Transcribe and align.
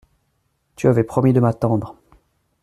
Tu 0.75 0.87
avais 0.87 1.03
promis 1.03 1.31
de 1.31 1.39
m’attendre. 1.39 1.95